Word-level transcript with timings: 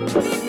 Bye. 0.00 0.39